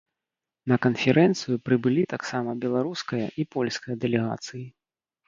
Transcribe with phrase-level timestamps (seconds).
[0.71, 4.65] На канферэнцыю прыбылі таксама беларуская і польская дэлегацыі.